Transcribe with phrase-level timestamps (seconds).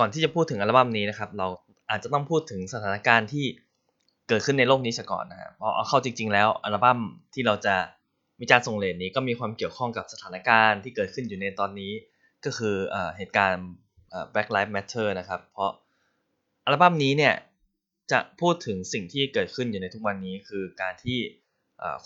[0.00, 1.46] ก่อนที่จะพูดถึงอัลบั้มนี้นะครับ เรา
[1.90, 3.46] อาจจะต้องพูดถึงสถานการณ์ที่
[4.28, 6.98] เกิดขึ้นในโลกนี้ซะก่อนนะครับเพราะเอาเข้าจริง ๆ แล้วอัลบั้ม
[7.34, 7.74] ที่เราจะ
[8.40, 11.92] มีการส่งเลนนี้ก็มีความเกี่ยวข้องกับสถานการณ์ที่เกิดขึ้นอยู่ในตอนนี้
[12.44, 13.64] ก็คือเอเหตุการณ์
[14.32, 15.70] Black Lives Matter นะครับ เพราะ
[16.64, 17.34] อัลบั้มนี้เนี่ย
[18.12, 21.18] จะพูดถึงสิ่งที่เกิดขึ้นอยู่ในทุกวันนี้ คือการที่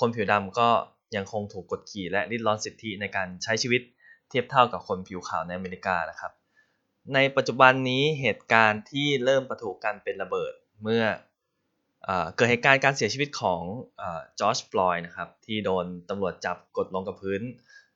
[0.00, 0.68] คนผิวดำก็
[1.16, 3.82] ยังคงถูกกดขี่และริดรอนสิทธิในการใช้ชีวิต
[4.28, 6.32] เทียบเท่ากับคนผิวขาวในอเมริกานะครับ
[7.14, 11.04] ในปัจจุบันนี้เหตุการณ์ที่เริ่มประทุกันเป็นระเบิดเมื่อ
[12.36, 13.60] เกิดเหตุการณ์การเสียชีวิตของ
[14.40, 17.42] จอร์จฟลอยด์นะครับที่โดนตำรวจจับกดลงกับพื้น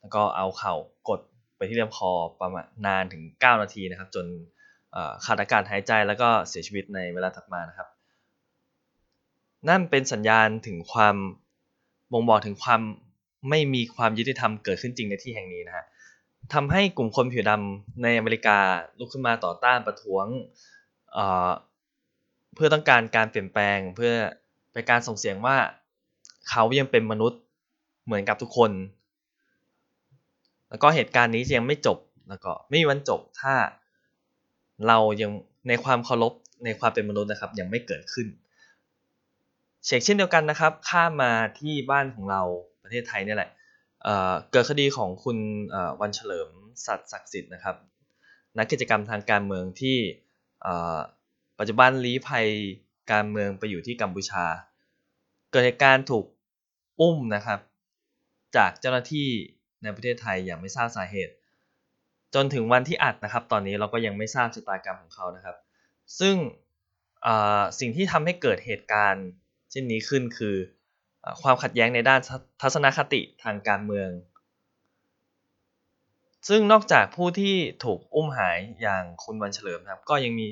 [0.00, 0.74] แล้วก็เอาเข่า
[1.08, 1.20] กด
[1.56, 4.26] ไปที่ลำคอประมาณนานถึง 9 นาทีนะครับ จน
[5.24, 7.88] ขาดอากาศหายใจแล้วก็เสียชีวิตในเวลาถัดมานะครับ
[9.68, 11.16] นั่นเป็นสัญญาณถึงความ
[12.12, 12.80] บ่งบอกถึงความ
[13.50, 15.84] ไม่มีความยุติธรรมเกิดขึ้นจริงในที่แห่งนี้นะฮะ
[16.54, 18.58] ทำให้กลุ่มคนผิวดำในอเมริกา
[18.98, 20.26] ลุกขึ้นมาต่อต้านประท้วง
[21.12, 24.12] เเพื่อต้องการการเปลี่ยนแปลงเพื่อ
[24.72, 25.56] เป็นการส่งเสียงว่า
[26.48, 27.40] เขายังเป็นมนุษย์
[28.04, 28.72] เหมือนกับทุกคน
[30.68, 33.54] แล้วก็เหตุการณ์นี้ยังไม่จบแล้วก็ไม่มีวันจบถ้า
[34.86, 35.30] เรายัง
[35.68, 36.32] ในความเคารพ
[36.64, 38.26] ในความเป็นมนุษย์นะครับ ยังไม่เกิดขึ้น
[39.84, 42.42] เชกเช่นเดียวกันนะครับ ข้ามมาที่บ้านของเรา
[42.82, 43.50] ประเทศไทยนี่แหละ
[44.50, 45.38] เกิดคดีของคุณ
[46.00, 46.48] วันเฉลิม
[46.86, 47.76] สัตว์ศักดิ์สิทธิ์นะครับ
[48.58, 49.98] นักกิจกรรมทางการเมืองที่
[51.58, 52.46] ปัจจุบันลี้ภัย
[53.12, 54.44] การเมืองไปอยู่ที่กัมพูชา
[55.50, 56.24] เกิดเหตุการณ์ถูก
[57.00, 57.60] อุ้มนะครับ
[58.56, 59.28] จากเจ้าหน้าที่
[59.82, 61.34] ในประเทศไทยอย่างไม่ทราบสาเหตุ
[62.34, 65.56] จนถึงวันที่อัดนะครับ ตอนนี้เราก็ยังไม่ทราบชะตากรรมของเขานะครับ
[66.20, 66.36] ซึ่ง
[67.78, 69.26] สิ่งที่ทำให้เกิดเหตุการณ์
[69.70, 70.56] เช่นนี้ขึ้นคือ
[71.42, 72.20] ความขัดแย้งในด้าน
[72.62, 74.10] ทัศนคติทางการเมือง
[76.48, 77.54] ซึ่งนอกจากผู้ที่
[77.84, 80.48] ถูกอุ้มหายอย่างคุณวันเฉลิมครับ ก็ยังมี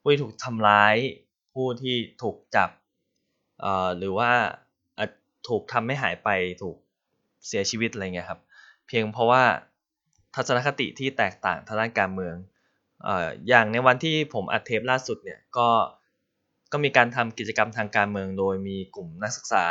[0.00, 0.96] ผู้ที่ถูกทำร้าย
[1.54, 2.70] ผู้ที่ถูกจับ
[3.98, 4.30] หรือว่า
[5.48, 6.28] ถูกทำให้หายไป
[6.62, 6.76] ถูก
[7.46, 8.40] เสียชีวิตอะไรเงี้ยครับ
[8.86, 9.42] เพียงเพราะว่า
[10.34, 12.34] ทัศนคติที่แตกต่างทางด้านการเมือง
[13.48, 15.68] อย่างในวันที่ผมอัดเทปล่าสุดเนี่ยก็
[16.72, 19.64] ก็มีการทำกิจกรรมทางการเมืองโดยมีกลุ่มนักศึกษา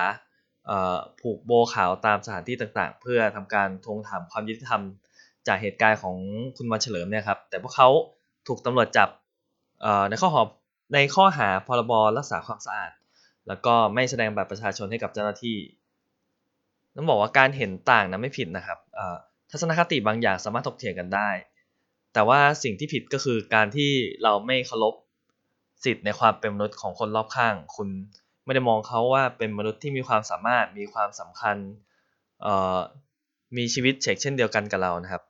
[1.21, 4.81] ผูกโบขาวตามสถานที่ต่างๆ เพื่อทำการทวงถามความยุติธรรม
[5.47, 6.15] จากเหตุการณ์ของ
[6.57, 7.89] คุณวันเฉลิมเนี่ยครับแต่พวกเขา
[8.47, 9.09] ถูกตำรวจจับ
[10.09, 10.41] ในข้อหา
[10.93, 12.91] ในข้อหาพรบรักษาความสะอาด
[13.47, 15.57] แล้วก็ไม่แสดงบัตรประชาชนให้กับเจ้าหน้าที่
[16.95, 18.79] ต้องบอกว่าการเห็นต่างนะไม่ผิดนะครับ
[19.51, 21.29] ทัศนคติบางอย่างสามารถถกเถียงกันได้
[22.13, 23.91] แต่ว่าสิ่งที่ผิดก็คือการที่
[24.23, 24.93] เราไม่เคารพ
[25.85, 27.89] สิทธิ์ในความเป็นมนุษย์ของคนรอบข้าง คุณ
[28.49, 31.57] ไม่ได้มองเขาว่าเป็นมนุษย์ที่มีความสามารถมีความสำคัญ
[33.57, 35.23] มีชีวิตเฉกเช่นเดียวกันกับเรานะครับ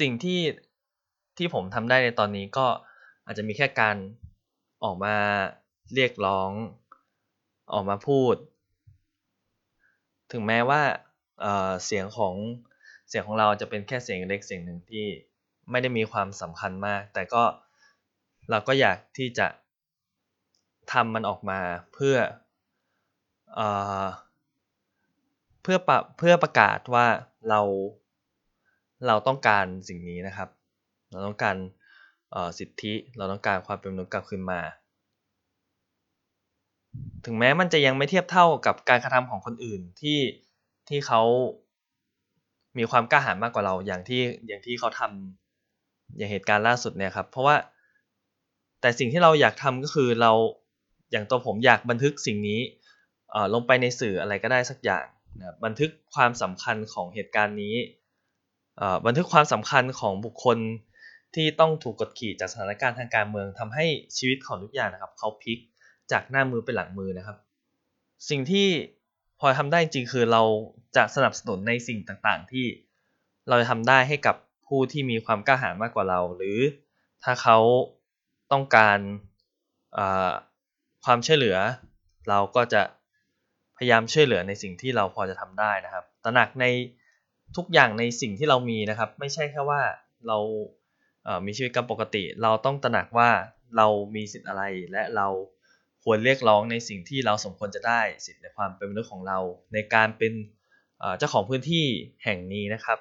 [0.00, 0.40] สิ่งที่
[1.36, 2.66] ที่ผมทำได้ในตอนนี้ก็
[3.24, 3.96] อาจจะมีแค่การ
[4.84, 5.16] ออกมา
[5.94, 6.50] เรียกร้อง
[7.72, 8.34] ออกมาพูด
[10.32, 10.82] ถึงแม้ว่า
[11.40, 12.34] เเสียงของ
[13.08, 15.06] เสียงของเราจะเป็นแค่เสียงเล็กเสียงหนึ่งที่
[15.70, 17.42] ไม่ได้มีความสำคัญมาก แต่ก็
[18.50, 19.46] เราก็อยากที่จะ
[20.92, 21.60] ทำมันออกมา
[21.94, 22.16] เพื่อ
[23.54, 23.68] เอ่
[24.02, 24.04] อ
[25.62, 27.06] เพื่อปะเพื่อประกาศว่า
[27.48, 27.60] เรา
[29.06, 30.48] เราต้องการสิ่งนี้นะครับ
[31.10, 31.56] เราต้องการ
[32.58, 34.60] สิทธิเราต้องการความเป็นมนุษย์กลับคืนมา
[37.24, 40.18] ถึงแม้มันจะยังไม่เทียบเท่ากับการกระทำของคนอื่นที่
[40.88, 41.22] ที่เขา
[42.78, 47.56] มีความกล้าหาญมากกว่าเราอย่างที่อย่างที่เขาทำอย่างเหตุการณ์ล่าสุดเนี่ยครับ เพราะว่า
[48.80, 50.32] แต่สิ่งที่เราอยากทำก็คือเรา
[51.10, 52.60] อย่างตัวผมอยากบันทึกสิ่งนี้
[53.54, 55.06] ลงไปในสื่ออะไรก็ได้สักอย่าง
[55.38, 57.76] นะบันทึกความสำคัญของเหตุการณ์นี้
[59.06, 60.58] บันทึกความสำคัญของบุคคล
[61.34, 63.86] ที่ต้องถูกกดขี่จากสถานการณ์ทางการเมืองทำให้
[64.16, 65.58] ชีวิตของทุกอย่างนะครับเขาพลิก
[66.12, 67.36] จากหน้ามือไปหลังมือนะครับ
[68.28, 68.68] สิ่งที่
[69.40, 70.42] พอทำได้จริงคือเรา
[70.96, 72.66] จะสนับสนุนในสิ่งต่างๆ ที่
[73.48, 74.36] เราจะทำได้ให้กับ
[74.66, 76.58] ผู้ที่มีความกล้าหาญมากกว่าเรา หรือ
[77.24, 77.58] ถ้าเขา
[78.52, 78.98] ต้องการ
[81.06, 81.56] ความช่วยเหลือ
[82.28, 82.82] เราก็จะ
[83.78, 86.66] พยายามช่วยเหลือในสิ่งที่เราพอจะทำได้นะครับ ตระหนักใน
[87.56, 89.82] ทุกอย่างในสิ่งที่เรามีนะครับ ไม่ใช่แค่ว่า
[90.28, 90.38] เรา
[91.46, 93.30] มีชีวิตกันปกติ เราต้องตระหนักว่า
[93.76, 94.62] เรามีสิทธิ์อะไร
[94.92, 95.28] และเรา
[96.04, 99.38] ควรเรียกร้องในสิ่งที่เราสมควรจะได้สิทธิ์ในความเป็นมนุษย์ของเรา
[99.74, 100.32] ในการเป็น
[101.18, 101.86] เจ้าของพื้นที่
[102.24, 102.98] แห่งนี้นะครับ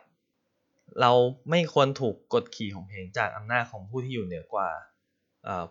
[1.01, 1.12] เรา
[1.50, 4.69] ไม่ควรถูกกดขี่ของเพลงจากอำนาจของผู้ที่อยู่เหนือกว่า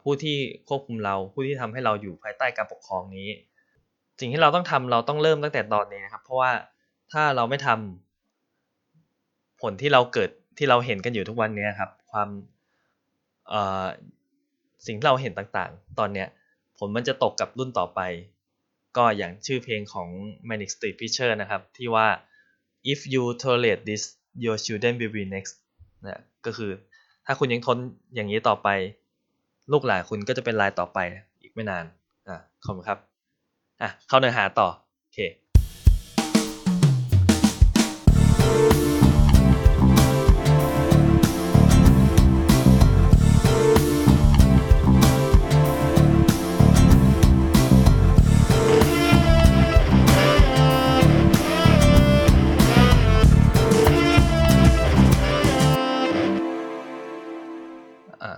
[0.03, 0.37] ผู้ที่
[0.69, 3.29] ควบคุมเราผู้ที่ทำให้เราอยู่ภายใต้การปกครองนี้
[4.21, 6.51] สิ่งที่เราต้องทำเราต้องเริ่มตั้งแต่ตอนนี้นะครับ เพราะว่า
[7.13, 12.29] ถ้าเราไม่ทำผลที่เราเกิดที่เราเห็นกันอยู่ทุกวันนี้ครับ ความ
[14.87, 16.29] สิ่งที่เราเห็นต่างๆ ตอนเนี้ย
[16.79, 18.01] ผลมันจะตกกับรุ่นต่อไป
[18.97, 20.09] ก็อย่างชื่อเพลงของ
[20.49, 22.07] Manic Street Preacher นะครับ ที่ว่า
[22.93, 24.03] if you tolerate this
[24.45, 25.55] your children will be next
[26.07, 26.71] นะก็คือ
[27.27, 27.79] ถ้าคุณยังทน
[28.15, 28.69] อย่างนี้ต่อไป
[29.73, 30.99] ลูกหลานคุณก็จะเป็นรายต่อไป
[31.41, 31.85] อีกไม่นาน
[32.29, 32.99] อะขอบคุณครับ
[33.83, 34.69] อะเข้าเนื้อหาต่อ
[35.01, 35.19] โอเค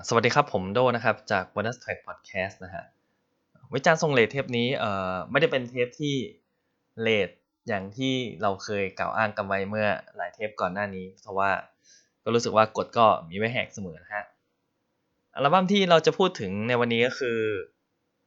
[0.09, 2.85] สวัสดีครับ ผมโดนะครับ จาก Bonus Track Podcast นะฮะ
[3.75, 6.15] วิจารณ์ทรงเลทเทปนี้เอ่อไม่ได้เป็นเทปที่
[7.01, 7.29] เลท
[7.69, 11.51] อย่างที่เราเคยกล่าวอ้างกันไว้เมื่อหลายเทปก่อนหน้านี้ เพราะว่า
[12.25, 14.25] ก็รู้สึกว่ากฎก็มีไม่แหกเสมอนะฮะ
[15.37, 17.39] อัลบั้มที่เราจะพูดถึงในวันนี้ก็คือ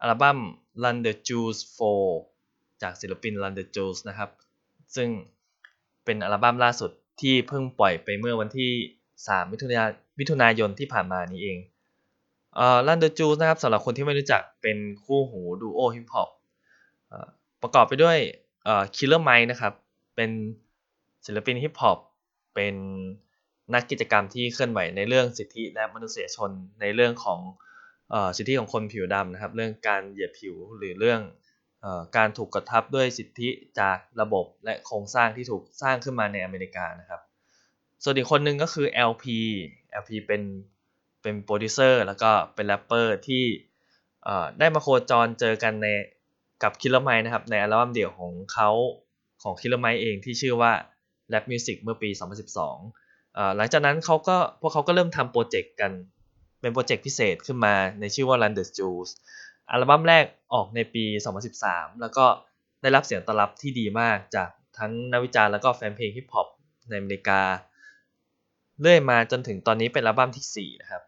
[0.02, 0.38] อัลบั้ม
[0.84, 1.60] Run the Jewels
[2.20, 4.30] 4จากศิลปิน Run the Jewels นะครับ
[4.96, 5.10] ซึ่ง
[6.06, 6.92] เป็นอัลบั้มล่าสุด
[7.22, 8.72] ที่เพิ่งปล่อยไปเมื่อวันที่
[9.16, 11.58] 3 มิถุนายน มิถุนายนที่ผ่านมานี้เอง
[12.56, 16.30] เอ่อ Run The Jewels นะครับสำหรับคนที่ไม่รู้จักเป็นคู่หูดูโอฮิปฮอป
[17.62, 18.18] ประกอบไปด้วย
[18.64, 19.74] เอ่อ Killer Mike นะครับ
[20.16, 20.30] เป็น
[21.26, 21.98] ศิลปินฮิปฮอป
[22.56, 22.76] เป็น
[23.74, 26.52] นักกิจกรรมที่เคลื่อนไหวในเรื่องสิทธิและมนุษยชน
[26.82, 27.40] ในเรื่องของ
[28.14, 31.22] อสิทธิของคนผิวดำนะครับ เรื่องการเหยียดผิวหรือเรื่อง
[31.84, 31.88] อ
[32.18, 33.50] การถูกกดทับด้วยสิทธิ
[33.80, 37.22] จากระบบและโครงสร้างที่ถูกสร้างขึ้นมาในอเมริกานะครับ
[38.04, 39.26] ส่วนอีกคนหนึ่งก็คือ El-P
[40.02, 40.42] El-P เป็น
[41.22, 43.44] เป็นโปรดิวเซอร์แล้วก็เป็นแรปเปอร์ที่
[44.60, 45.88] ได้มาโคจรเจอกันใน
[46.64, 48.70] กับ Killer Mike นะครับ ในอัลบั้มเดี่ยวของเขา
[49.44, 50.72] ของ Killer Mike เองที่ชื่อว่า
[51.34, 52.10] Rap Music เมื่อปี
[52.84, 55.92] 2012 หลังจากนั้นเขาก็พวกเขาก็เริ่มทำโปรเจกต์กัน
[56.62, 59.10] เป็นโปรเจกต์พิเศษขึ้นมาในชื่อว่า Run the Jewels
[59.72, 61.04] อัลบั้มแรกออกในปี
[61.52, 62.26] 2013 แล้วก็
[62.82, 66.48] ได้รับเสียงตอบรับที่ดีมากจากทั้งนักวิจารณ์แล้วก็แฟนเพลงฮิปฮอป
[66.90, 67.42] ในอเมริกา
[68.82, 71.04] เรื่อยมาจนถึงตอนนี้เป็นอัลบั้มที่ 4 นะครับ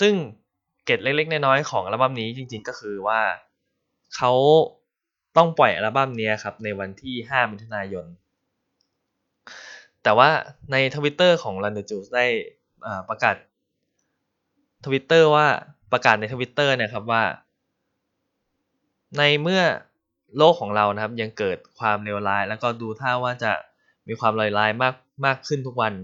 [0.00, 0.14] ซึ่ง
[0.84, 3.20] เกร็ดเล็กๆ น้อยๆ ของอัลบั้มนี้จริงๆ ก็คือว่า
[4.16, 4.32] เขา
[5.36, 8.06] ต้องปล่อยอัลบั้มนี้ครับในวันที่ 5 มิถุนายน
[10.02, 10.30] แต่ว่า
[10.72, 12.26] ในทวิตเตอร์ของ Run the Jewels ได้
[13.08, 13.36] ประกาศ
[14.84, 15.46] ทวิตเตอร์ว่า
[15.92, 17.22] ประกาศในทวิตเตอร์นะครับว่า
[19.18, 19.62] ในเมื่อ
[20.36, 23.52] โลกของเรานะครับยังเกิดความเลวร้าย แล้วก็ดูท่าว่าจะ
[24.08, 24.94] มีความเลวร้ายมาก
[25.26, 25.94] มากขึ้นทุกวัน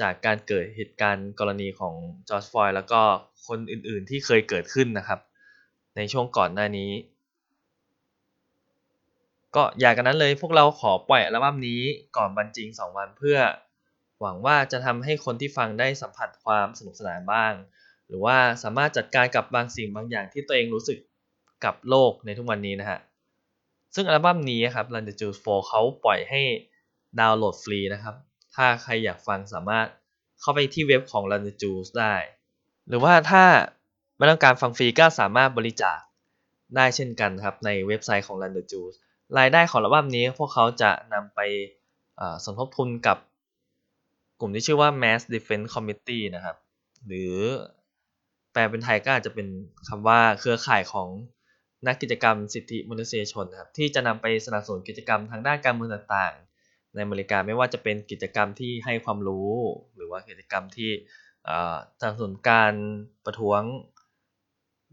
[0.00, 1.94] จากการเกิดเหตุการณ์กรณีของ
[2.28, 3.00] จอร์จ ฟลอยด์แล้วก็
[3.46, 5.20] คนอื่นๆที่เคยเกิดขึ้นนะครับ
[5.96, 6.90] ในช่วงก่อนหน้านี้
[9.56, 11.80] ก็อย่ากระนั้นเลยพวกเราขอปล่อยอัลบั้มนี้
[12.16, 13.38] ก่อนวันจริง 2 วันเพื่อ
[14.20, 17.52] หวังว่าจะทำให้คนที่ฟังได้สัมผัสความสนุกสนานบ้าง
[18.08, 20.98] หรือว่าสามารถจัดการกับบางสิ่งบางอย่างที่ตัวเองรู้สึก
[21.64, 22.98] กับโลกในทุกวันนี้นะฮะ
[23.94, 26.42] ซึ่งอัลบั้มนี้ครับ Run the Juice 4เขาปล่อยให้
[27.20, 28.14] ดาวน์โหลดฟรีนะครับ
[28.54, 29.86] ถ้าใครอยากฟังสามารถ
[30.40, 32.14] เข้าไปที่เว็บของ Run the Juice ได้
[32.88, 33.44] หรือว่าถ้า
[34.16, 35.98] ไม่ต้องการฟังฟรีก็สามารถบริจาค
[36.76, 38.96] ได้เช่นกันครับในเว็บไซต์ของ Run the Juice
[39.38, 41.40] รายได้ของอัลบั้มนี้พวกเขาจะนำไป
[42.44, 43.18] สมทบทุนกับ
[44.40, 46.56] กลุ่มที่ชื่อว่า Mass Defense Committee นะครับ
[47.06, 47.34] หรือ
[48.52, 49.48] แปลเป็นไทยก็อาจจะเป็น
[49.88, 51.08] คำว่าเครือข่ายของ
[51.86, 56.34] นักกิจกรรมสิทธิมนุษยชนครับที่จะนำไปสนับสนุนกิจกรรมทางด้านการเมืองต่าง
[56.94, 59.52] ในอเมริกาไม่ว่าจะเป็นกิจกรรมที่ให้ความรู้
[59.96, 60.90] หรือว่ากิจกรรมที่
[62.00, 62.74] สนับสนุนการ
[63.24, 63.62] ประท้วง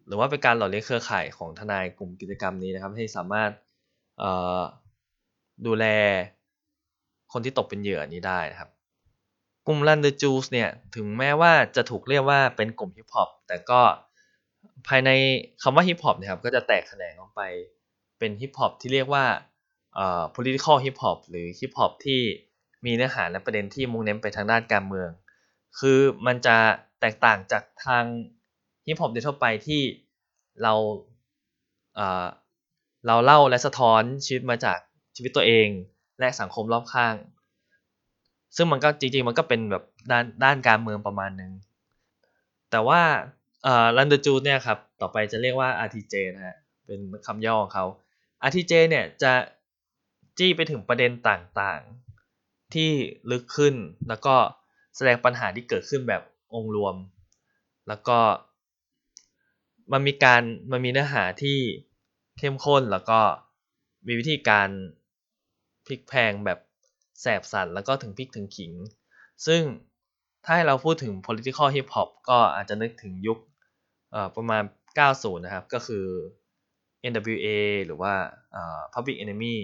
[0.08, 3.52] หรือว่าเป็นการหล่อเลี้ยงเครือข่ายของทนายกลุ่มกิจกรรมนี้นะครับ ให้สามารถ
[5.66, 5.86] ดูแล
[7.32, 8.70] คนที่ตกเป็นเหยื่อนี้ได้นะครับ
[9.68, 13.82] กลุ่ม Run the Juice เนี่ยถึงแม้ว่าจะถูกเรียกว่าเป็นกลุ่มฮิปฮอปแต่ก็
[14.88, 15.10] ภายใน
[15.64, 17.42] คำว่าฮิปฮอปนะครับก็จะแตกแขนงออกไป
[18.20, 19.26] เป็นฮิปฮอปที่เรียกว่า
[20.36, 22.22] political hip hop หรือ hip hop ที่
[22.86, 25.10] มีเนื้อหาและประเด็นที่มุ่งเน้นไปทางด้านการเมือง
[25.80, 26.58] คือมันจะ
[27.02, 28.04] แตกต่างจากทาง
[28.86, 29.82] ฮิปฮอปทั่วไปที่
[30.62, 30.74] เรา
[33.08, 34.80] เราเล่าและสะท้อนชีวิตมาจาก
[35.16, 35.68] ชีวิตตัวเอง
[36.20, 37.16] และสังคมรอบข้าง
[38.56, 41.52] ซึ่งมันก็จริงๆ มันก็เป็นแบบด้านด้านการเมืองประมาณนึง
[42.72, 43.02] แต่ว่า
[43.98, 47.86] ลันเดอร์จูดเนี่ยครับ ต่อไปจะเรียกว่า RTJ นะฮะ เป็นคำย่อของเขา
[48.48, 49.32] RTJ เนี่ยจะ
[50.38, 52.92] จี้ไปถึงประเด็นต่างๆ ที่
[53.32, 53.76] ลึกขึ้น
[54.10, 54.36] แล้วก็
[54.96, 56.22] แสดงปัญหาที่เกิดขึ้นแบบ
[56.54, 56.96] องค์รวม
[57.88, 58.20] แล้วก็
[59.92, 61.58] มันมีการมันมีเนื้อหาที่
[62.40, 63.20] เข้มข้นแล้วก็
[64.08, 64.70] มีวิธีการ
[65.86, 66.60] พลิกแพงแบบ
[67.22, 68.72] แสบสันแล้วก็ถึงพลิกถึงขิง
[69.46, 69.62] ซึ่ง
[70.46, 73.40] ถ้าให้เราพูดถึง political hip hop ก็อาจจะนึกถึงยุค
[74.36, 74.64] ประมาณ
[75.04, 76.06] 90 นะครับ ก็คือ
[77.12, 77.48] NWA
[77.86, 78.14] หรือว่า
[78.94, 79.56] Public Enemy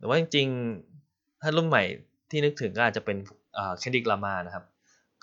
[0.00, 1.82] หรือว่าจริงๆ ถ้ารุ่นใหม่
[2.30, 3.16] ที่นึกถึงก็อาจจะเป็น
[3.54, 4.64] เคนดิกลามานะครับ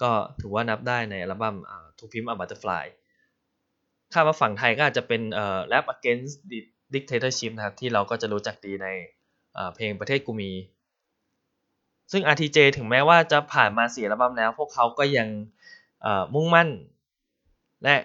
[0.02, 1.56] ก็ถือว่านับได้ในอัลบั้ม
[1.98, 2.86] To Pimp a Butterfly
[4.14, 5.22] ข้ามาฝั่งไทยก็อาจจะเป็น
[5.72, 6.34] Rap Against
[6.94, 8.88] Dictatorship นะครับ ที่เราก็จะรู้จักดีใน
[9.76, 10.52] เพลงประเทศกูมี
[12.12, 15.28] ซึ่ง RTJ ถึงแม้ว่าจะผ่านมาสี่อัลบั้มแล้ว พวกเขาก็ยัง
[16.34, 16.70] มุ่งมั่น
[17.84, 17.96] และ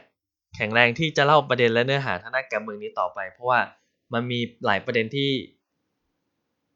[0.56, 3.60] แข็งแรงที่จะเล่าประเด็นและเนื้อหาทางด้านการเมืองนี้ต่อไป เพราะว่า
[4.12, 5.30] มันมีหลายประเด็นที่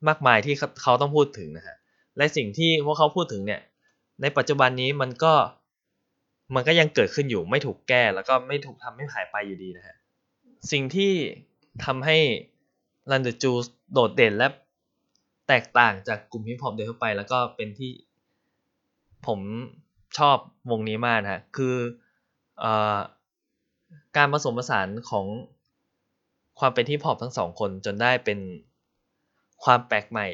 [0.08, 1.76] มากมายที่เขาต้องพูดถึงนะฮะ
[2.16, 3.60] และสิ่งที่พวกเขาพูดถึงเนี่ย
[4.22, 5.32] ในปัจจุบันนี้มันก็
[6.54, 9.96] มันก็ยังเกิดขึ้นอยู่ไม่ถูกแก้แล้วก็ไม่ถูกทำให้หายไปอยู่ดีนะฮะ
[10.72, 11.12] สิ่งที่
[11.84, 12.18] ทำให้
[13.10, 13.52] Run the Jewels
[13.92, 14.48] โดดเด่นและ
[15.48, 17.90] แตกต่างจากกลุ่มฮิปฮอปโดยทั่วไป แล้วก็เป็นที่
[19.26, 19.40] ผม
[20.18, 20.36] ชอบ
[20.70, 21.76] วงนี้มากนะฮะคือ
[22.62, 22.66] อ
[24.16, 25.26] การผสมผสานของ
[26.58, 28.38] ความเป็นฮิปฮอปทั้งสองคนจนได้เป็น
[29.64, 30.26] ความแปลกใหม่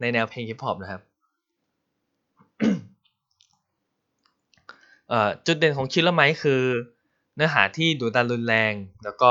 [0.00, 1.02] ในแนวเพลงฮิปฮอปนะครับ
[5.46, 6.62] จุดเด่นของคิลเลอร์ไมค์คือ
[7.36, 8.72] เนื้อหาที่ดุดันรุนแรง
[9.04, 9.30] แล้วก็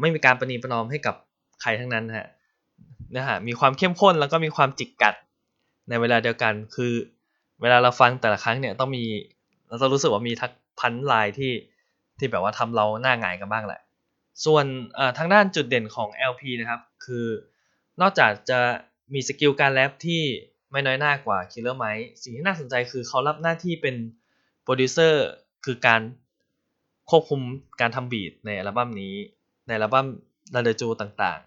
[0.00, 1.14] ไม่มีการประนีประนอมให้กับ
[1.62, 2.28] ใครทั้งนั้นฮะ
[3.10, 5.14] เนื้อหามีความเข้มข้นแล้วก็มีความจิกกัด
[5.88, 6.92] ในเวลาเดียวกันคือ
[7.60, 9.04] เวลาเราฟังแต่ละครั้งเนี่ยต้องมี
[9.68, 10.50] เราจะรู้สึกว่ามีทัก
[10.80, 11.52] พันลายที่
[12.18, 13.80] ที่แบบว่าทำเราหน้าหงายกันบ้างแหละ
[14.44, 14.64] ส่วน
[15.18, 17.26] ทางด้านจุดเด่นของ El-P นะครับ คือ
[18.00, 18.60] นอกจากจะ
[19.14, 20.22] มี skill การแรปที่
[20.72, 23.96] ไม่น้อยหน้ากว่า Killer Mike สิ่งที่น่าสนใจคือเขารับหน้าที่เป็น
[24.62, 25.24] โปรดิวเซอร์
[25.64, 26.00] คือการ
[27.10, 27.40] ควบคุม
[27.80, 29.14] การทำ beat ในอัลบั้มนี้
[29.66, 30.06] ในอัลบั้ม
[30.54, 31.40] Run the Jewels ต่าง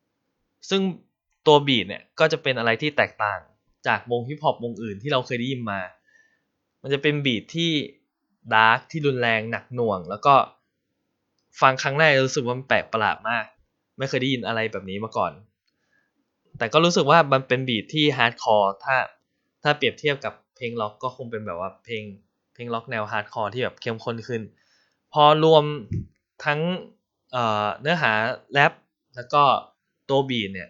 [0.00, 0.82] ๆ ซึ่ง
[1.46, 3.40] ตัว beat เนี่ยก็จะเป็นอะไรที่แตกต่าง
[3.86, 5.80] จากวงฮิปฮอปวงอื่นที่เราเคยได้ยินมา
[6.82, 7.70] มันจะเป็น beat ที่
[8.54, 10.34] dark ที่รุนแรงหนักหน่วง แล้วก็
[11.60, 13.44] ฟังครั้งแรกรู้สึกว่ามันแปลกประหลาดมาก
[13.98, 15.32] ไม่เคยได้ยินอะไรแบบนี้มาก่อน
[16.60, 18.96] แต่ก็รู้สึกว่ามันเป็น beat ที่ hardcore ถ้า
[19.62, 22.04] ถ้าเปรียบเทียบกับเพลงร็อกก็คงเป็นแบบว่าเพลง
[22.54, 24.42] เพลงร็อกแนว hardcore ที่แบบเข้มข้นขึ้น
[25.12, 25.64] พอรวม
[26.44, 26.60] ทั้ง
[27.80, 28.12] เนื้อหา
[28.52, 28.72] แรป
[29.16, 29.42] แล้วก็
[30.08, 30.68] ตัวบีทเนี่ย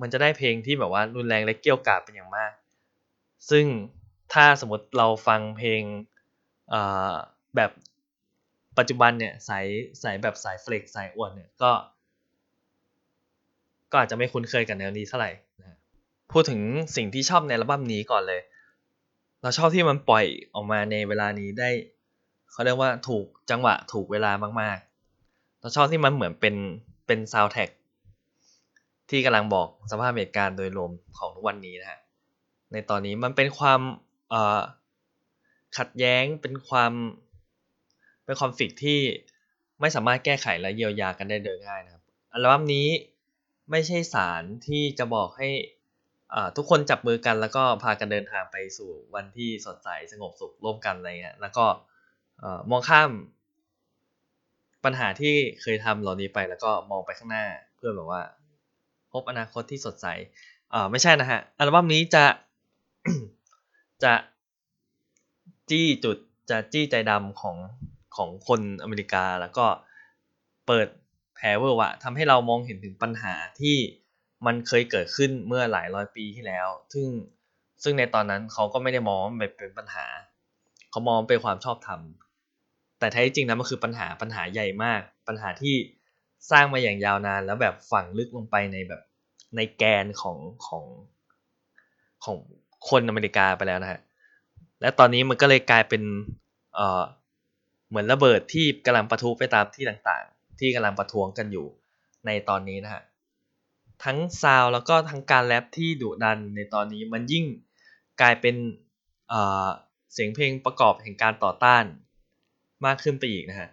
[0.00, 2.52] มันจะได้เพลงที่แบบว่ารุนแรงและเกี่ยวกาดเป็นอย่างมาก
[3.50, 3.64] ซึ่ง
[4.32, 5.82] ถ้าสมมติเราฟังเพลง
[7.56, 7.70] แบบ
[8.78, 9.66] ปัจจุบันเนี่ยสาย
[10.02, 11.70] สายแบบสายเฟล็กสายอ้วนเนี่ยก็
[13.92, 15.30] ก็อาจจะไม่คุ้นเคยกับแนวนี้เท่าไหร่
[15.60, 15.76] นะ
[16.32, 16.60] พูดถึง
[16.96, 18.40] สิ่งที่ชอบในอัลบั้มนี้ก่อนเลย
[19.42, 21.70] เราชอบที่มันปล่อยออกมาในเวลานี้ได้
[22.52, 26.54] เขาเรียกว่าถูกจังหวะถูกเวลามากๆ เราชอบที่มันเหมือนเป็น
[27.06, 27.68] เป็นซาวแท็ก
[29.10, 32.00] ที่กำลังบอกสภาพเหตุการณ์โดยรวมของทุกวันนี้นะฮะ
[32.72, 33.80] ในตอนนี้มันเป็นความ
[35.78, 36.92] ขัดแย้งเป็นความ
[38.24, 39.00] เป็นคอนฟ lict ที่
[39.80, 42.86] ไม่สามารถแก้ไขและเยียวยากันได้โดยง่ายนะครับอัลบั้มนี้
[43.72, 45.48] ไม่ใช่สารที่จะบอกให้
[46.56, 51.64] ทุกคนจับมือกันแล้วก็พากันเดินทางไปสู่วันที่สดใสสงบสุขร่วมกันอะไรเงี้ยแล้วก็
[52.70, 53.10] มองข้าม
[54.84, 58.22] ปัญหาที่เคยทำเหล่านี้ไปแล้วก็มองไปข้างหน้าเพื่อแบบว่า
[59.12, 60.06] พบอนาคตที่สดใส
[60.90, 62.24] ไม่ใช่นะฮะอัลบั้มนี้จะ
[64.04, 64.14] จะ
[65.70, 66.16] จี้จุด
[66.50, 67.56] จะจี้ใจดำของ
[68.16, 69.66] ของคนอเมริกาแล้วก็
[70.66, 70.88] เปิด
[71.42, 73.76] แผลเวอร์วะทำให้เรามองเห็นถึงปัญหาที่
[74.46, 77.08] มันเคยเกิดขึ้นเมื่อหลายร้อยปีที่แล้ว ซึ่ง
[77.82, 80.06] ซึ่งในตอนนั้นเขาก็ไม่ได้มองว่าเป็นปัญหา
[80.90, 82.00] เขามองเป็นความชอบธรรม
[82.98, 85.74] แต่แท้จริงนะมันคือปัญหาปัญหาใหญ่มาก ปัญหาที่
[86.50, 89.02] สร้างมาอย่างยาวนานแล้วแบบฝังลึกลงไปในแบบ
[89.56, 90.84] ในแกนของของ
[92.24, 92.36] ของ
[92.88, 94.00] คนอเมริกาไปแล้วนะฮะ
[94.80, 96.02] และตอนนี้มันก็เลยกลายเป็น
[96.74, 97.02] เอ่อ
[97.88, 100.24] เหมือนระเบิดที่กำลังประทุไปตามที่ต่าง
[100.62, 101.66] ที่กำลังประท้วงกันอยู่
[102.26, 103.02] ในตอนนี้นะฮะ
[104.04, 107.44] ทั้งซาวแล้วก็ทั้งการแรปที่ดุดันในตอนนี้มันยิ่ง
[108.20, 108.56] กลายเป็น
[109.28, 111.84] เเสียงเพลงประกอบแห่งการต่อต้าน
[112.86, 113.68] มากขึ้นไปอีกนะฮะ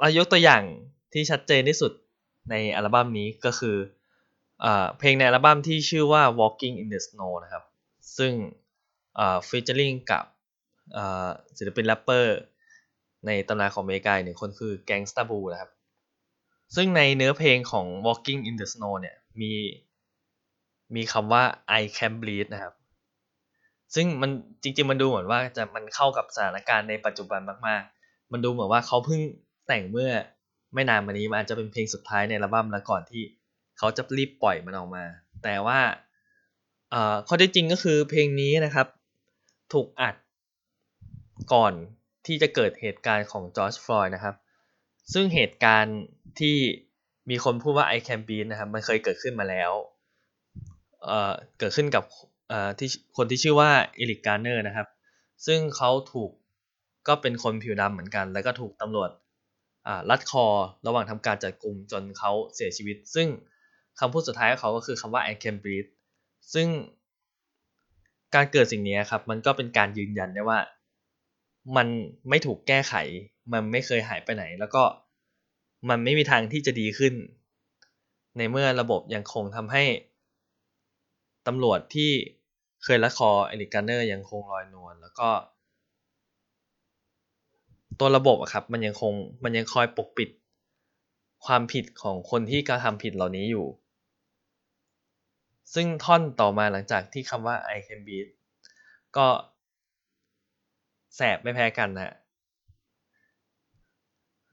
[0.00, 0.62] เรายกตัวอย่าง
[1.12, 1.92] ที่ชัดเจนที่สุด
[2.50, 3.76] ในอัลบั้มนี้ก็คือ
[4.64, 4.66] อ
[4.98, 7.64] เพลงในอัลบั้มที่ชื่อว่า Walking in the Snow นะครับ
[8.18, 8.32] ซึ่ง
[9.48, 10.24] ฟีเจอริงกับ
[11.58, 12.36] ศิลปินแรปเปอร์
[13.26, 15.70] ในตำนานของอเมริกาหนึ่งคนคือ Gangsta Boo นะครับ
[16.76, 19.52] ซึ่งในเนื้อเพลงของ Walking in the Snow เนี่ยมี
[20.94, 21.42] มีคำว่า
[21.80, 22.74] I can breathe นะครับ
[23.94, 24.30] ซึ่งมัน
[24.62, 29.20] จริง ๆ มันดูเหมือนว่าจะมันเข้ากับสถานการณ์ในปัจจุบันมากๆ มันดูเหมือนว่าเขาเพิ่ง
[29.66, 30.10] แต่งเมื่อ
[30.74, 33.22] ไม่นานมานี้มันอาจจะเป็นเพลงสุดท้ายในอัลบั้มแล้วก่อนที่
[33.78, 35.04] เขาจะรีบปล่อยมันออกมา
[35.44, 35.80] แต่ว่า
[37.26, 38.86] ข้อเท็จจริงก็คือเพลงนี้นะครับ
[39.72, 40.14] ถูกอัด
[41.52, 41.74] ก่อน
[42.26, 44.36] ที่จะเกิดเหตุการณ์ของจอร์จฟลอยด์นะครับ
[45.12, 45.98] ซึ่งเหตุการณ์
[46.40, 46.56] ที่
[47.30, 49.72] มีคนพูดว่า I can be นะครับ มันเคยเกิดขึ้นมาแล้ว
[51.04, 52.04] เอ่อ เกิดขึ้นกับ
[52.48, 54.88] เอ่อที่คนที่ชื่อว่าเอริกการ์เนอร์นะครับ
[55.46, 56.30] ซึ่งเขาถูก
[57.08, 59.10] ก็เป็นคนผิวดำเหมือนกัน แล้วก็ถูกตำรวจ
[60.10, 60.46] รัดคอ
[60.86, 63.28] ระหว่างทำการจับกลุ่มจนเขาเสียชีวิต ซึ่ง
[64.00, 65.90] คำพูดสุดท้ายของเขาก็คือคำว่า I can breathe
[66.54, 66.68] ซึ่ง
[68.34, 70.58] การเกิดสิ่งนี้ครับ มันก็เป็นการยืนยันได้ว่า
[71.76, 71.88] มัน
[72.28, 72.94] ไม่ถูกแก้ไข
[73.52, 74.82] มันไม่เคยหายไปไหน แล้วก็
[75.88, 77.14] มันไม่มีทางที่จะดีขึ้น
[78.36, 79.84] ในเมื่อระบบยังคงทำให้
[81.46, 82.10] ตำรวจที่
[82.84, 85.28] เคยละคอเอริกการเนอร์ยังคงลอยนวลแล้วก็
[87.98, 89.12] ตัวระบบอะครับมันยังคง
[89.44, 90.30] มันยังคอยปกปิด
[91.46, 93.66] ความผิดของคนที่กระทำผิดเหล่านี้อยู่
[95.74, 98.26] ซึ่งท่อนต่อมาหลังจากที่คำว่า I can beat
[99.16, 99.26] ก็
[101.16, 102.14] แสบไม่แพ้กันนะ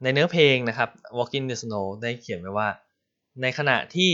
[0.02, 2.68] ในเนื้อเพลงนะครับ Walking the Snow ได้เขียนไว้ว่า
[3.42, 4.12] ในขณะที่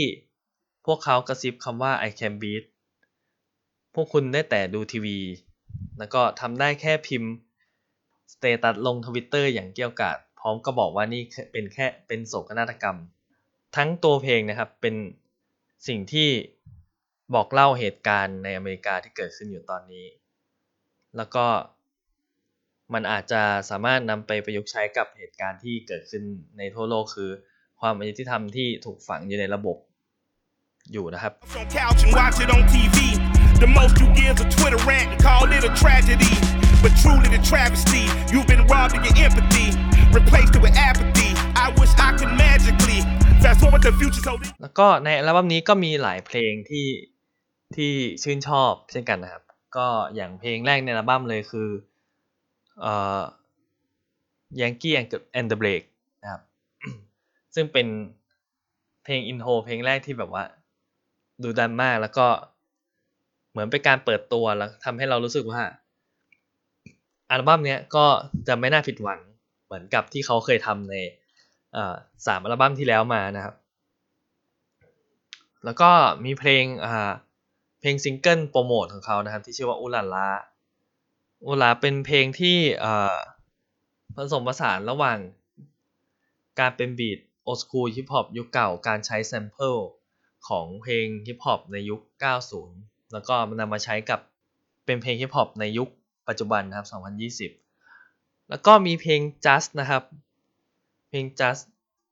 [0.85, 2.63] พวกเขากระซิบคำว่า I can beat
[3.95, 5.17] พวกคุณได้แต่ดูทีวี
[5.97, 7.31] แล้วก็ทำได้แค่พิมพ์
[8.33, 12.97] status ลงทวิตเตอร์อย่างเกรี้ยวกราดพร้อมก็บอกว่านี่เป็นแค่เป็นโศกนาฏกรรม
[13.75, 14.95] ทั้งตัวเพลงนะครับเป็น
[15.87, 16.29] สิ่งที่
[17.33, 20.05] บอกเล่าเหตุการณ์ในอเมริกาที่เกิดขึ้นอยู่ตอนนี้
[21.17, 21.45] แล้วก็
[22.93, 26.23] มันอาจจะสามารถนำไปประยุกต์ใช้กับเหตุการณ์ที่เกิดขึ้น
[26.57, 27.31] ในทั่วโลกคือ
[27.81, 29.77] ความอยุติธรรมที่ถูกฝังอยู่ในระบบ
[30.91, 32.97] อยู่นะครับ on couch and watch it on TV.
[33.63, 36.33] The most you give is a Twitter rant and call it a tragedy.
[36.83, 39.67] But truly the travesty, you've been robbed of your empathy,
[40.19, 41.29] replaced it with apathy.
[41.63, 42.99] I wish I could magically
[43.43, 46.87] fast forward the future so this แล้วก็ในอัลบั้มนี้ก็มีหลายเพลงที่
[47.75, 47.91] ที่
[48.23, 49.43] ชื่นชอบเช่นกันนะครับ
[49.77, 51.69] ก็อย่างเพลงแรกในอัลบั้มเลยคือ
[52.81, 53.21] เอ่อ
[54.61, 54.95] Yankee
[55.39, 55.83] and the Break
[56.21, 56.41] นะครับ
[57.55, 57.87] ซึ่งเป็น
[59.03, 60.43] เพลง intro เพลงแรกที่แบบว่า
[61.43, 62.27] ดุดันมากแล้วก็
[63.51, 65.61] เหมือนเป็นการเปิดตัวแล้วทำให้เรารู้สึกว่า
[67.29, 68.05] อัลบั้มเนี้ยก็
[68.47, 69.19] จะไม่น่าผิดหวัง
[69.65, 70.95] เหมือนกับที่เขาเคยทำใน
[72.25, 73.55] สามอัลบั้มที่แล้วมานะครับ
[75.65, 75.89] แล้วก็
[76.25, 76.65] มีเพลง
[77.79, 83.17] เพลงซิงเกิลโปรโมทของเขานะครับ ที่ชื่อว่า Ooh La La Ooh La La เป็นเพลงที่อ่า
[84.15, 85.19] ผสมผสานระหว่าง
[86.59, 89.75] การเป็น beat old school ฮิปฮอปยุคเก่าการใช้ sample
[90.47, 92.01] ของเพลงฮิปฮอปในยุค
[92.55, 94.19] 90 แล้วก็นำมาใช้กับ
[94.85, 95.89] เป็นเพลงฮิปฮอปในยุค
[96.27, 96.87] ปัจจุบันนะครับ
[97.63, 100.03] 2020 แล้วก็มีเพลง Just นะครับ
[101.09, 101.63] เพลง Just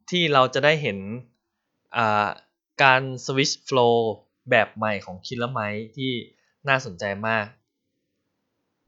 [0.09, 0.99] ที่เราจะได้เห็น
[1.97, 2.27] อ่า
[2.83, 4.13] การ switch flow
[4.49, 5.59] แบบใหม่ของ Killer Mike
[5.95, 6.11] ที่
[6.67, 7.45] น่าสนใจมาก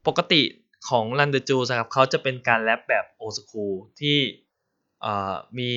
[0.08, 0.42] ปกติ
[0.90, 4.18] ของ Run the Jewels ครับเขาจะเป็นการแรปแบบโอ h คูลที่
[5.58, 5.70] มี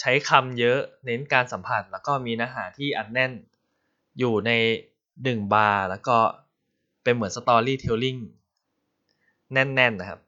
[0.00, 3.32] ใช้คำเยอะเน้นการสัมผัส แล้วก็มีเนื้อหาที่อัดแน่น
[4.18, 4.50] อยู่ใน
[5.24, 6.16] หนึ่งบาร์แล้วก็
[7.02, 8.16] เป็นเหมือน storytelling
[9.52, 10.20] แน่นๆนะครับ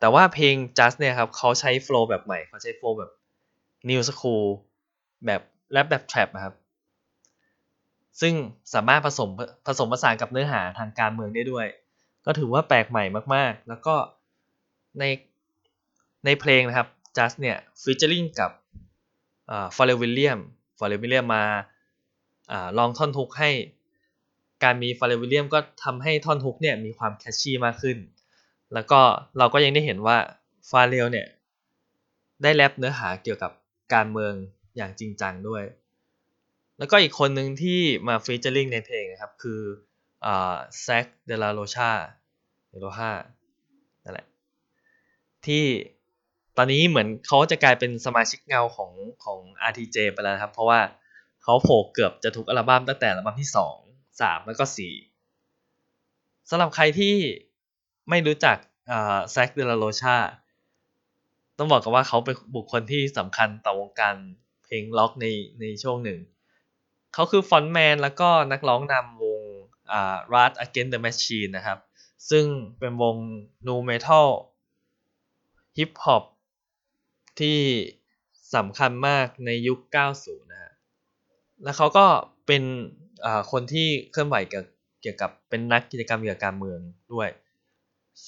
[0.00, 3.10] แต่ว่าเพลง Just เนี่ยครับเขาใช้ flow แบบใหม่เขาใช้ flow แบบ
[3.88, 4.44] New School
[5.26, 5.40] แบบ
[5.72, 6.54] แรปแบบ Trap นะครับ
[8.20, 8.34] ซึ่ง
[8.74, 9.30] สามารถผสม
[9.66, 11.66] ผสมผสานกับเนื้อหาทางการเมืองได้ด้วย
[12.26, 13.04] ก็ถือว่าแปลกใหม่
[13.34, 13.94] มากๆ แล้วก็
[14.98, 15.04] ใน
[16.24, 18.50] ในเพลงนะครับ Just เนี่ย featuring กับ
[19.50, 20.40] อ่า Pharrell Williams
[20.78, 21.44] Pharrell Williams มา
[22.52, 23.50] อ่าร้องท่อนฮุกให้
[24.64, 27.98] การมี Pharrell Williams ก็ทำให้ท่อนฮุกเนี่ยมีความ catchy มากขึ้น
[28.74, 29.00] แล้วก็
[29.38, 30.16] เราก็ยังได้เห็นว่า
[30.70, 31.26] ฟาเรลเนี่ย
[32.42, 33.52] ได้แรปเนื้อหาเกี่ยวกับ
[33.94, 34.32] การเมือง
[34.76, 35.62] อย่างจริงจังด้วย
[36.78, 39.60] แล้วก็อีกคนหนึ่งที่มาฟีเจอริงในเพลงนะครับ คือ
[40.82, 41.92] แซคเดลาโรชา
[42.68, 43.12] เดโรฮา
[44.04, 44.26] นั่นแหละ
[45.46, 45.64] ที่
[46.56, 48.92] ตอนนี้เหมือนเขาจะกลายเป็นสมาชิกเงาของ
[49.24, 49.38] ของ
[49.70, 50.80] RTJ ไปแล้วครับ เพราะว่า
[51.42, 53.76] เขาโผล่เกือบจะทุกอัลบั้มตั้งแต่อัลบั้มที่สอง
[54.20, 54.94] สามแล้วก็สี่
[56.50, 57.14] สำหรับใครที่
[58.10, 58.56] ไม่รู้จัก
[59.32, 60.16] Zack de la Rocha
[61.58, 64.14] ต้องบอกกันว่าเขาเป็นบุคคลที่สำคัญต่อวงการ
[64.64, 65.26] เพลงร็อกใน
[65.60, 66.20] ในช่วงหนึ่ง
[67.14, 69.37] เขาคือ frontman แล้วก็นักร้องนำวง
[70.32, 71.78] Rage Against the Machine นะครับ
[72.30, 72.44] ซึ่ง
[72.78, 73.16] เป็นวง
[73.66, 74.28] nu metal
[75.76, 76.22] ฮิปฮอป
[77.40, 77.58] ที่
[78.54, 79.78] สำคัญมากในยุค
[80.14, 80.72] 90 นะฮะ
[81.62, 82.06] แล้วเขาก็
[82.46, 82.62] เป็น
[83.24, 84.64] อ่าคนที่เคลื่อนไหวเกี่ยว
[85.02, 86.80] เกี่ยวกับเป็นนักกิจกรรมเกี่ยวกับการเมือง
[87.12, 87.28] ด้วย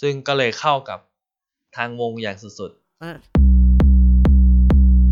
[0.00, 0.98] ซึ่งก็เลยเข้ากับ
[1.76, 3.49] ทางวงอย่างสุดๆ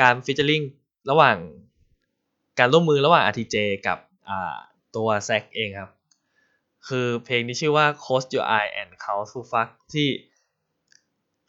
[0.00, 0.62] การฟิชเชอร์ลิง
[1.10, 1.36] ระหว่าง
[2.58, 3.98] การร่วมมือระหว่าง RTJ กับ
[4.96, 5.90] ตัวแซกเองครับ
[6.88, 10.08] คือเพลงที่ชื่อว่า Close Your Eye and Count to Fuck ที่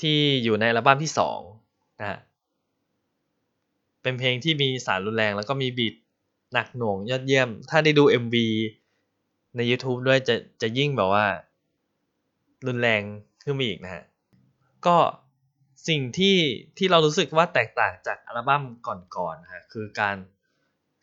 [0.01, 1.39] ที่อยู่ในอัลบั้มที่สอง
[1.99, 2.19] นะฮะ
[4.01, 5.95] เป็นเพลงที่มีสารรุนแรงแล้วก็มีบีท
[6.53, 8.35] หนักหน่วงยอดเยี่ยม ถ้าได้ดู MV
[9.55, 11.25] ใน YouTube ด้วยจะจะยิ่งแบบว่า
[12.67, 13.01] รุนแรง
[13.43, 14.03] ขึ้นมาอีกนะฮะ
[14.85, 14.95] ก็
[15.87, 16.37] สิ่งที่
[16.77, 18.63] ที่เรารู้สึกว่าแตกต่างจากอัลบั้ม
[19.17, 20.17] ก่อนๆนะฮะคือการ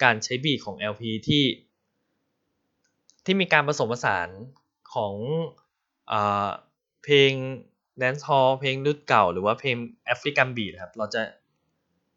[0.03, 1.45] การใช้บีทของ LP ที่
[3.25, 4.29] ที่มีการผสมผสาน
[4.95, 5.15] ของ
[6.09, 6.49] เอ่อ
[7.05, 7.33] เพลง
[8.01, 11.23] Dance Hall เพลงรุ่นเก่า หรือว่าเพลง African beat ครับเราจะ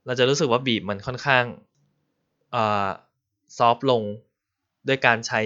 [0.06, 1.46] เราจะรู้สึกว่า beat มันค่อนข้าง
[2.52, 2.90] เอ่อ
[3.58, 4.04] soft ลง
[4.88, 5.42] ด้วยการใช้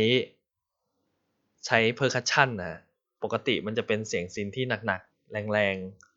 [1.65, 2.79] ใช้ percussion นะฮะ
[3.23, 6.14] ปกติมันจะเป็นเสียง synth ที่หนักๆ แรงๆ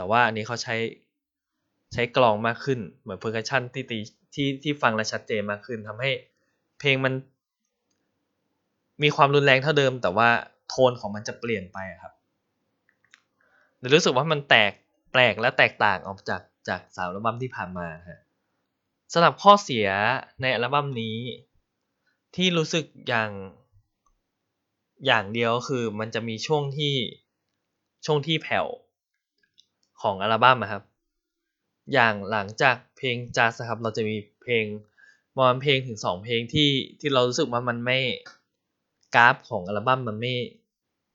[0.00, 0.76] แต่ว่าอันนี้เขาใช้
[1.92, 3.98] ใช้กลองมากขึ้น เหมือน percussion ที่ตี
[4.34, 6.10] ที่ที่ฟังและชัดเจนมากขึ้นทำให้
[6.78, 7.14] เพลงมัน
[9.02, 10.28] มีความรุนแรงเท่าเดิม แต่ว่า
[10.68, 12.12] โทนของมันจะเปลี่ยนไปครับ
[13.78, 14.72] เลยรู้สึกว่ามันแตก
[15.12, 18.20] แปลกและแตกต่างออกจากจากสามอัลบั้มที่ผ่านมาฮะ
[19.12, 19.88] สำหรับข้อเสีย
[20.42, 21.16] ในอัลบั้มนี้
[22.36, 23.30] ที่รู้สึกอย่าง
[25.06, 26.94] อย่างเดียวคือมันจะมีช่วงที่
[28.06, 28.66] ช่วงที่แผ่ว
[30.02, 30.82] ของอัลบั้มอะครับ
[31.92, 34.64] อย่างหลังจากเพลงจัสครับ เราจะมีเพลง
[35.34, 37.98] ประมาณเพลงถึงสองเพลงที่ที่เรารู้สึกว่ามันไม่
[39.16, 40.34] กราฟของอัลบั้มมันไม่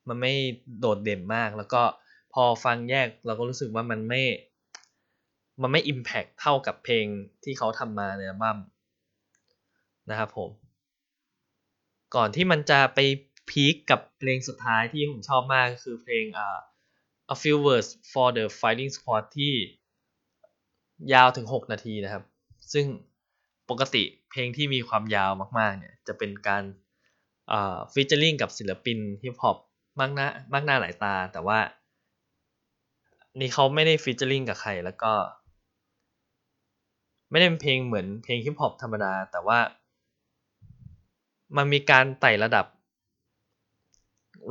[0.07, 0.33] มันไม่
[0.79, 1.81] โดดเด่นมาก แล้วก็
[2.33, 4.21] พอฟังแยกเราก็รู้สึกว่ามันไม่
[5.61, 7.05] มันไม่อิมแพคเท่ากับเพลง
[7.43, 8.57] ที่เขาทำมาในอัลบั้ม
[10.09, 10.49] นะครับผม
[12.15, 12.99] ก่อนที่มันจะไป
[13.49, 16.59] พีคกับเพลงสุดท้ายที่ผมชอบมากก็คือเพลงอ่า
[17.33, 19.53] A Few Words for the Firing Squad ที่
[21.13, 22.23] ยาวถึง 6 นาทีนะครับ
[22.73, 22.85] ซึ่ง
[23.69, 26.63] ปกติเพลงที่มีความยาวมาก ๆ เนี่ย จะเป็นการ
[27.93, 29.57] featuring กับศิลปินฮิปฮอป
[29.99, 31.59] มากหน้ามากหน้าหลายตา แต่ว่า
[33.39, 35.13] นี่เขาไม่ได้ featuring กับใคร แล้วก็
[37.31, 39.59] ไม่ได้เป็นเพลงเหมือนเพลงฮิปฮอปธรรมดา แต่ว่า
[41.57, 42.65] มันมีการไต่ระดับ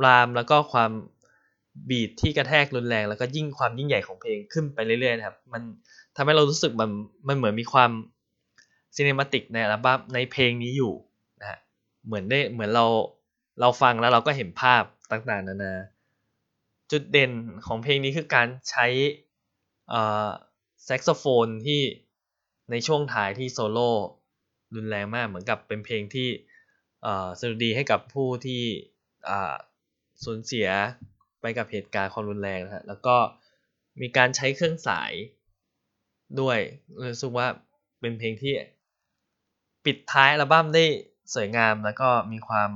[0.05, 0.91] รามแล้วก็ความ
[1.89, 5.61] beat ที่กระแทกรุนแรง แล้วก็ยิ่งความยิ่งใหญ่ของเพลงขึ้นไปเรื่อยๆนะครับ มัน
[6.15, 6.89] ทำให้เรารู้สึกมัน
[7.27, 7.91] มันเหมือนมีความ
[8.95, 10.93] cinematic ในอัลบั้มในเพลงนี้อยู่
[11.41, 11.59] นะฮะ
[12.05, 12.85] เหมือนได้เหมือนเรา
[13.61, 15.73] เราฟังแล้วเราก็เห็นภาพต่างๆนานา
[16.91, 17.31] จุดเด่น
[17.65, 18.87] ของเพลงนี้คือการใช้
[20.85, 21.81] แซกโซโฟนที่
[22.71, 23.89] ในช่วงท้ายที่โซโล่
[24.75, 26.27] รุนแรงมากเหมือนกับเป็นเพลงที่
[27.39, 28.61] สดุดีให้กับผู้ที่
[30.23, 30.67] สูญเสีย
[31.45, 33.15] ไปกับเหตุการณ์ความรุนแรงนะฮะแล้วก็
[34.01, 35.11] มีการใช้เครื่องสาย
[36.39, 36.57] ด้วย
[37.11, 37.47] รู้สึกว่า
[37.99, 38.53] เป็นเพลงที่
[39.85, 40.85] ปิดท้ายอัลบั้มได้
[41.33, 42.69] สวยงามแล้วก็มีความ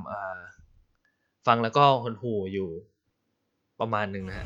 [1.47, 2.69] ฟังแล้วก็หดหู่อยู่
[3.79, 4.45] ประมาณหนึ่งนะฮะ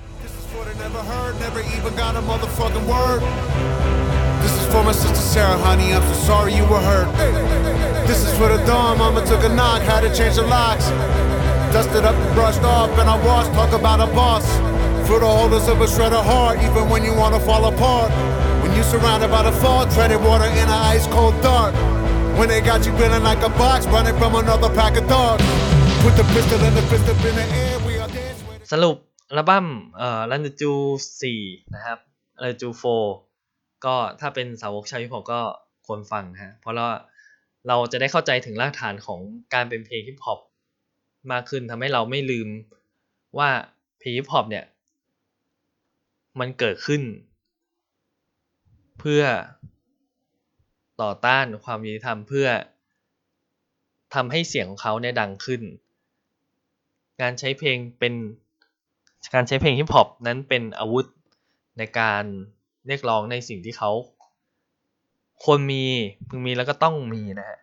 [4.43, 7.09] This is for my sister Sarah, honey, I'm so sorry you were hurt.
[8.09, 10.85] This is for the dawn, mama took a knock, how to change the locks.
[11.73, 14.45] Dusted up and brushed off, and I was talk about a boss.
[15.07, 18.09] For the holders of a shredder heart, even when you wanna fall apart.
[18.61, 21.73] When you surrounded by the fog, treaded water in an ice cold dark.
[22.37, 25.43] When they got you feeling like a box, running from another pack of dogs.
[26.03, 28.61] Put the pistol and the fist up in the air, we are dancing.
[28.71, 28.97] สรุป
[29.29, 30.73] อัลบั้มเอ่อรันจู
[31.21, 31.41] สี่
[31.75, 31.99] นะครับ
[32.41, 32.83] รันจูโฟ
[33.85, 35.41] ก็ถ้าเป็นสาวกชาวฮิปฮอปก็
[35.87, 36.85] ควรฟังฮะเพราะเรา
[37.67, 39.19] เราจะได้เข้าใจถึงรากฐานของ
[39.53, 40.39] การเป็นเพลงฮิปฮอป
[41.31, 42.49] มากขึ้นทำให้เราไม่ลืม
[43.37, 43.49] ว่า
[43.99, 44.65] เพลงฮิปฮอปเนี่ย
[46.39, 47.01] มันเกิดขึ้น
[48.99, 49.23] เพื่อ
[51.01, 52.47] ต่อต้านความยุติธรรมเพื่อ
[54.13, 55.61] ทำให้เสียงของเขาเนี่ยดังขึ้น
[57.21, 58.13] การใช้เพลงเป็น
[59.33, 61.05] การใช้เพลงฮิปฮอปนั้นเป็นอาวุธ
[61.77, 62.23] ในการ
[62.87, 63.91] เรียกร้องในสิ่งที่เขา
[65.43, 65.83] ควรมี
[66.29, 67.59] พึงมีแล้วก็ต้องมีนะฮะ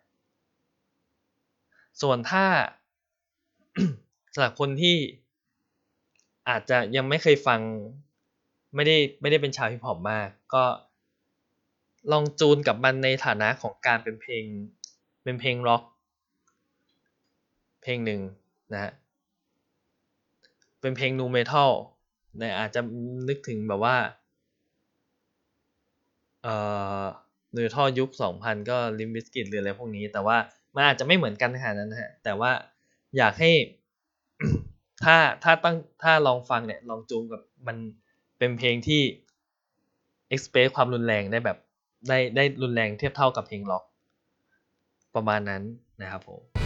[2.03, 2.44] ส่วนถ้า
[4.35, 4.96] สำหรับคนที่
[6.48, 7.61] อาจจะยังไม่เคยฟัง
[8.74, 10.64] ไม่ได้ไม่ได้เป็นชาวฮิปฮอปมาก ก็
[12.12, 14.44] ลองจูนกับมันในฐานะของการเป็นเพลง
[15.22, 15.83] เป็นเพลงร็อก
[17.83, 18.20] เพลงหนึ่ง
[18.72, 18.92] นะฮะ
[20.80, 21.70] เป็นเพลง nu metal
[22.38, 22.80] เนี่ยอาจจะ
[23.28, 23.96] นึกถึงแบบว่า
[26.42, 26.54] เอ่
[27.02, 27.04] อ
[27.55, 30.37] nu metal ยุค 2000 ก็ Limp Bizkit หรืออะไรพวกนี้ แต่ว่า
[30.74, 32.50] มันอาจจะไม่เหมือนกันขนาดนั้นนะฮะแต่ว่า
[33.16, 33.53] อยากให้
[35.05, 37.77] ถ้าถ้าตั้งถ้าลองฟังเนี่ยลองจูนกับมัน
[38.38, 39.03] เป็นเพลงที่
[40.35, 41.59] express ความรุนแรงได้แบบ
[42.09, 43.85] ได้ได้รุนแรงเทียบเท่ากับเพลงร็อก
[45.14, 45.62] ประมาณนั้น
[46.03, 46.60] นะครับผม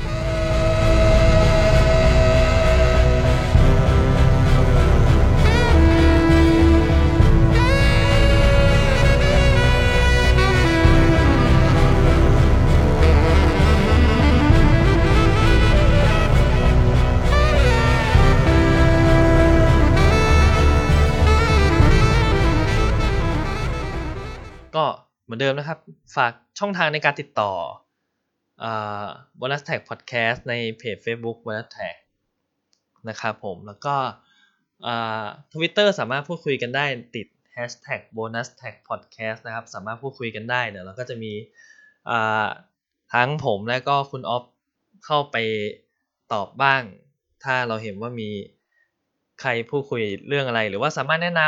[24.76, 24.84] ก็
[25.24, 25.78] เหมือนเดิมนะครับ
[26.16, 27.52] ฝากช่องทางในการติดต่อ
[29.40, 31.96] bonus tag podcast ในเพจ Facebook bonus tag
[33.08, 33.94] นะครับผม แล้วก็
[35.52, 36.84] ทวิตเตอร์สามารถพูดคุยกันได้
[37.16, 41.32] ติด hashtag bonus tag podcast นะครับ สามารถพูดคุยกันได้เดี๋ยวเราก็จะมี
[43.14, 44.44] ทั้งผมและก็คุณออฟ
[45.04, 45.36] เข้าไป
[46.32, 46.82] ตอบบ้าง
[47.44, 48.30] ถ้าเราเห็นว่ามี
[49.40, 51.42] ใครพูดคุยเรื่องอะไร หรือว่าสามารถแนะน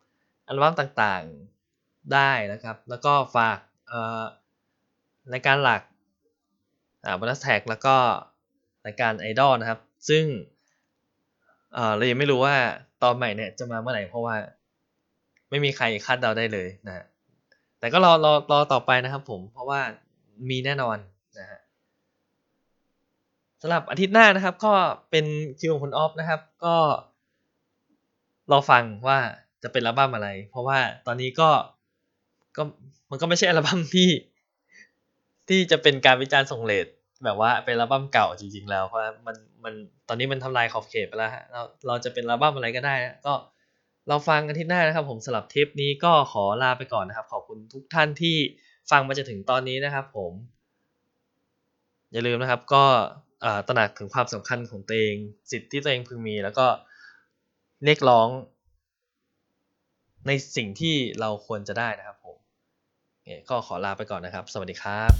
[0.00, 1.24] ำอัลบั้มต่าง
[2.14, 3.58] ได้นะครับ แล้วก็ฝาก
[5.32, 5.82] รายการหลัก
[7.04, 7.94] อ่า bonus tag แล้วก็
[8.86, 10.24] รายการไอดอลนะครับ ซึ่ง
[11.96, 12.56] เรายังไม่รู้ว่า
[13.02, 14.34] ตอนใหม่เนี่ยจะมาเมื่อไหร่เพราะว่า
[15.50, 17.04] ไม่มีใครคาดเดาได้เลยนะฮะ
[17.78, 19.80] แต่ก็รอรอรอต่อไปนะครับผม เพราะว่า
[20.50, 20.96] มีแน่นอน
[21.38, 21.60] นะฮะ
[23.60, 24.72] สำหรับอาทิตย์หน้านะครับ ก็
[25.10, 25.26] เป็น
[25.60, 26.76] คิวของคุณออฟนะครับ ก็
[28.52, 29.18] รอฟังว่า
[29.62, 31.50] จะเป็นอัลบั้มอะไร เพราะว่าตอนนี้ก็
[32.56, 32.62] ก็
[33.10, 34.08] มันก็ไม่ใช่อัลบั้มที่
[35.48, 36.86] ที่จะเป็นการวิจารณ์ส่งเลท
[37.24, 39.74] แบบว่าเป็นอัลบั้มเก่าจริง ๆ แล้วเพราะมันมัน
[40.08, 43.34] ตอนนี้มันทำลายขอบเขตไปแล้วเราเราจะเป็นอัลบั้มอะไรก็ได้นะก็
[44.08, 48.36] เราฟังกันที่หน้านะครับ ผมสำหรับเทปนี้ก็ขอลาไปก่อนนะครับ ขอบคุณทุกท่านที่
[48.90, 50.32] ฟังมาจนถึงตอนนี้นะครับ ผม
[52.12, 52.84] อย่าลืมนะครับ ก็
[53.44, 55.16] อ่อตระหนักถึงความสำคัญของตัวเอง
[55.50, 56.66] สิทธิ์ที่ตัวเองพึงมี แล้วก็
[57.84, 58.28] เรียกร้อง
[60.26, 62.16] ในสิ่งที่เราควรจะได้นะครับ
[63.50, 65.12] ก็ขอลาไปก่อนนะครับ สวัสดีครับ